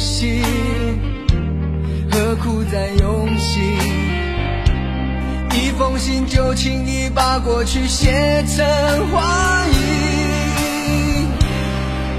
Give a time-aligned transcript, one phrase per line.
[0.00, 0.42] 息，
[2.10, 3.78] 何苦再用心？
[5.52, 8.64] 一封信就轻易把过去写成
[9.10, 9.20] 回
[9.72, 9.76] 忆。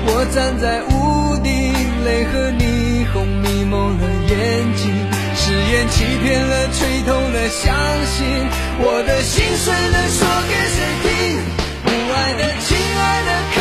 [0.06, 1.74] 我站在屋顶，
[2.06, 4.32] 泪和霓虹迷蒙了眼
[4.76, 4.94] 睛，
[5.36, 7.74] 誓言欺骗了，吹痛了，相
[8.06, 8.48] 信
[8.80, 11.10] 我的心碎了，说给谁听？
[11.84, 13.61] 不爱的，亲爱的，可爱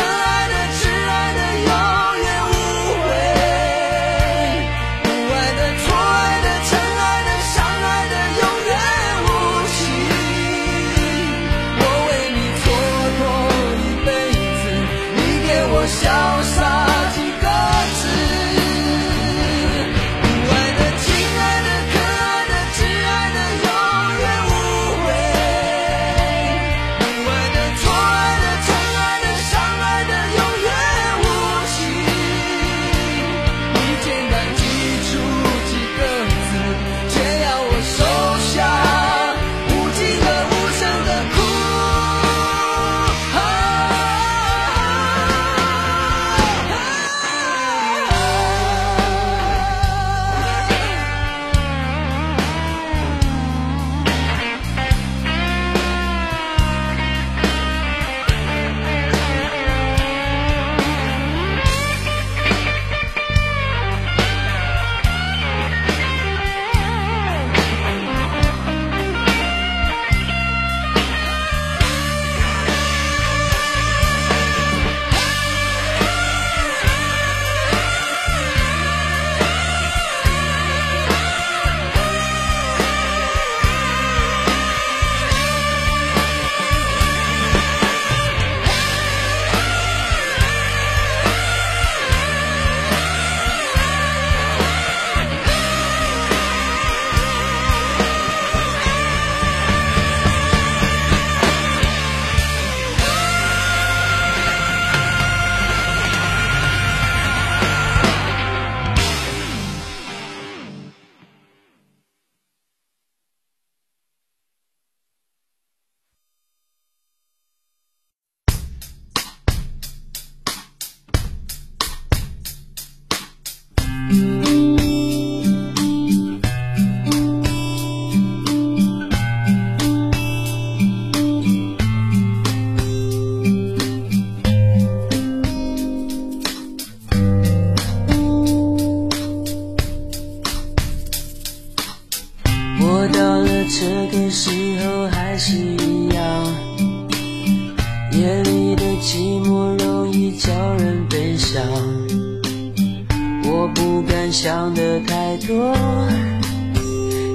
[154.31, 155.75] 想的太多，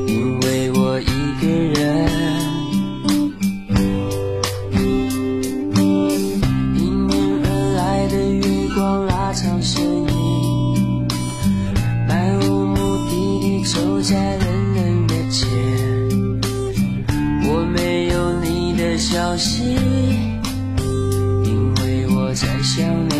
[0.06, 1.04] 因为我一
[1.42, 2.08] 个人。
[6.74, 7.14] 迎面
[7.44, 8.42] 而来的月
[8.74, 11.06] 光拉长身影，
[12.08, 12.76] 漫无目
[13.10, 15.46] 的地走在冷冷的街。
[17.44, 19.76] 我没有你的消息，
[21.44, 23.15] 因为我在想你。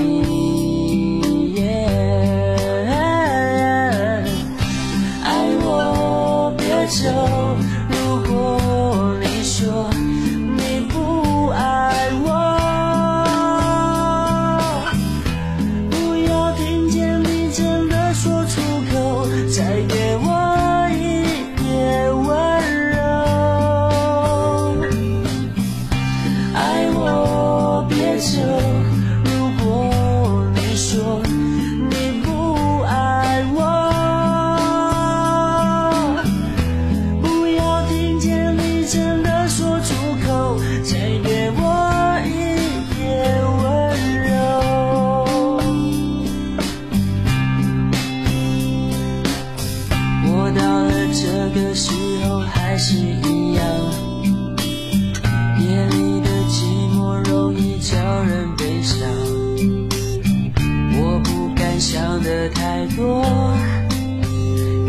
[26.57, 28.41] 爱我别走，
[62.51, 63.25] 太多，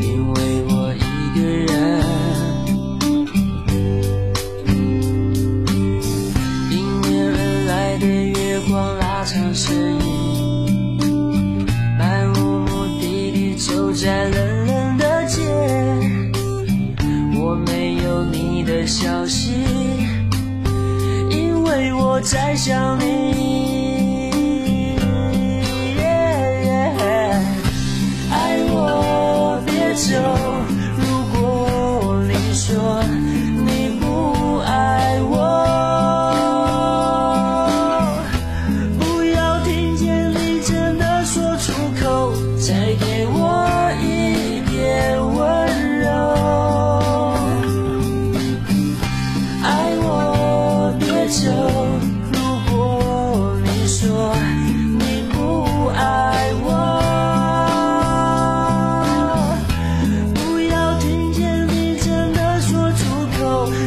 [0.01, 1.00] 因为我一
[1.36, 1.68] 个人。
[6.71, 7.38] 迎面而
[7.68, 11.65] 来的月光拉长身影，
[11.98, 12.68] 漫无目
[13.00, 15.42] 的地走在冷冷的街。
[17.39, 19.51] 我没有你的消息，
[21.31, 23.67] 因为我在想你。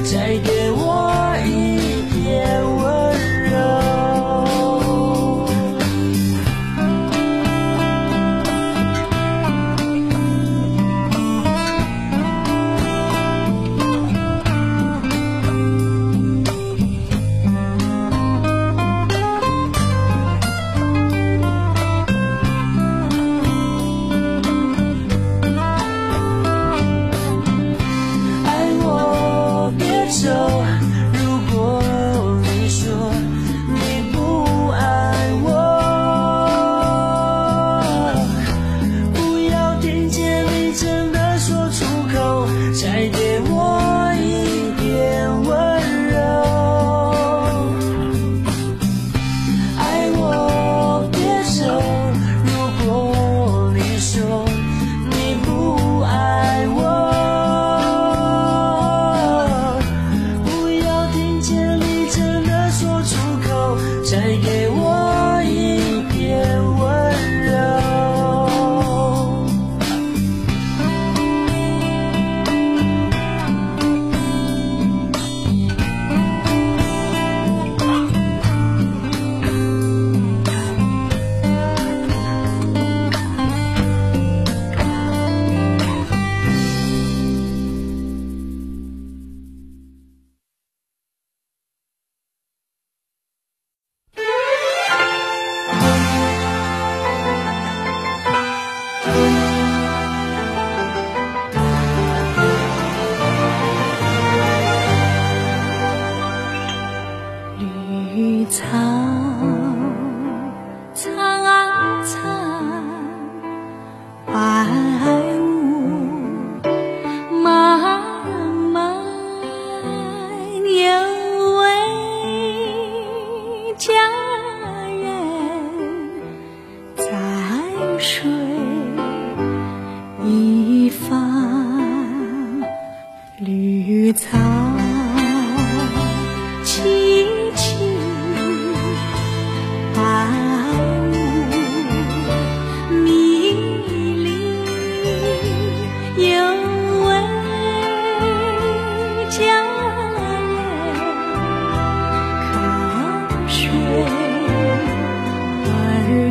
[0.05, 1.12] 再给我
[1.47, 3.00] 一点温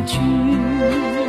[0.06, 1.19] 去。